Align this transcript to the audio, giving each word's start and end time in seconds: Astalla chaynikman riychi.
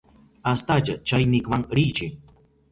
Astalla 0.51 0.95
chaynikman 1.11 1.67
riychi. 1.77 2.07